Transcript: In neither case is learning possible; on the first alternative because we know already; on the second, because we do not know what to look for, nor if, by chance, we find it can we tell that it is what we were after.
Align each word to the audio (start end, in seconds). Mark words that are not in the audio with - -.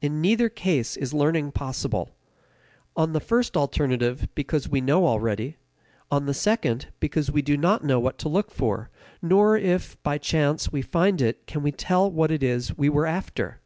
In 0.00 0.22
neither 0.22 0.48
case 0.48 0.96
is 0.96 1.12
learning 1.12 1.52
possible; 1.52 2.16
on 2.96 3.12
the 3.12 3.20
first 3.20 3.54
alternative 3.54 4.26
because 4.34 4.66
we 4.66 4.80
know 4.80 5.06
already; 5.06 5.58
on 6.10 6.24
the 6.24 6.32
second, 6.32 6.86
because 7.00 7.30
we 7.30 7.42
do 7.42 7.54
not 7.54 7.84
know 7.84 8.00
what 8.00 8.16
to 8.20 8.30
look 8.30 8.50
for, 8.50 8.88
nor 9.20 9.58
if, 9.58 10.02
by 10.02 10.16
chance, 10.16 10.72
we 10.72 10.80
find 10.80 11.20
it 11.20 11.46
can 11.46 11.62
we 11.62 11.70
tell 11.70 12.08
that 12.10 12.30
it 12.30 12.42
is 12.42 12.70
what 12.70 12.78
we 12.78 12.88
were 12.88 13.04
after. 13.04 13.60